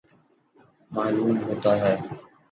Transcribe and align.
معلوم 0.91 1.37
ہوتا 1.43 1.71
ہے 1.81 1.93